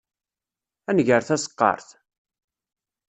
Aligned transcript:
Ad 0.89 0.95
nger 0.95 1.21
taseqqart? 1.27 1.89